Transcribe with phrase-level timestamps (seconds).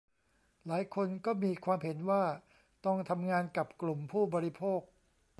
[0.67, 2.23] หลายคน ก็มีความเห็นว่า
[2.85, 4.81] ต้องทำงานกับกลุ่มผู้บริโภค